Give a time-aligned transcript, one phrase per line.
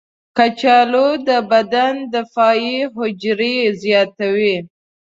[0.37, 4.55] کچالو د بدن دفاعي حجرې زیاتوي.